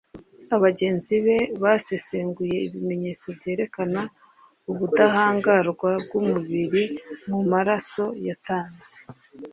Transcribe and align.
Abagenzi 0.55 1.15
be 1.25 1.37
basesenguye 1.63 2.57
ibimenyetso 2.67 3.25
byerekana 3.37 4.01
ubudahangarwa 4.71 5.91
bw'umubiri 6.05 6.83
mu 7.29 7.39
maraso 7.51 8.03
yatanzwe 8.27 8.95